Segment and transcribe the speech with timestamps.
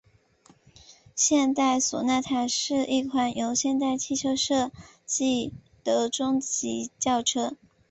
[1.13, 4.71] 现代索纳塔是一款由现代汽车设
[5.05, 7.55] 计的中级轿车。